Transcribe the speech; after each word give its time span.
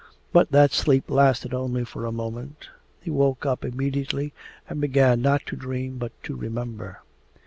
But 0.33 0.49
that 0.51 0.71
sleep 0.71 1.11
lasted 1.11 1.53
only 1.53 1.85
for 1.85 2.07
a 2.07 2.11
moment. 2.11 2.69
He 3.03 3.11
woke 3.11 3.45
up 3.45 3.63
immediately 3.63 4.33
and 4.67 4.81
began 4.81 5.21
not 5.21 5.45
to 5.45 5.55
dream 5.55 5.99
but 5.99 6.11
to 6.23 6.35
remember. 6.35 7.01